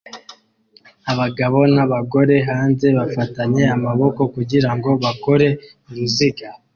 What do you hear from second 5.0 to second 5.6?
bakore